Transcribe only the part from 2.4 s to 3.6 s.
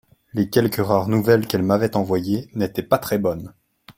n'ataient pas très bonnes.